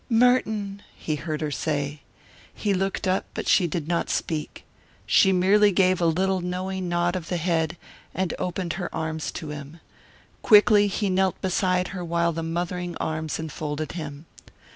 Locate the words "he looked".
2.55-3.07